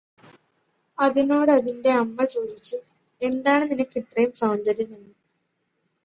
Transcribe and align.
അതിനോട് 0.97 1.51
അതിന്റെ 1.51 1.91
അമ്മ 1.95 2.25
ചോദിച്ചു 2.25 2.77
എന്താണ് 3.21 3.63
നിനക്കിത്രേം 3.71 4.31
സൗന്ദര്യമെന്ന് 4.33 5.13